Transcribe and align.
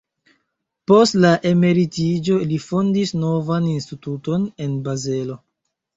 Post 0.91 1.17
la 1.25 1.31
emeritiĝo 1.49 2.39
li 2.53 2.59
fondis 2.69 3.13
novan 3.25 3.71
instituton 3.75 4.49
en 4.67 4.75
Bazelo. 4.89 5.41